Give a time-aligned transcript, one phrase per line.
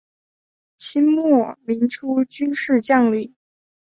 [0.79, 3.35] 清末民初军事将领。